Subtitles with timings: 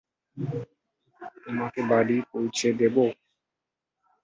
[1.43, 2.95] তোমাকে বাড়ি পৌঁছে দেব?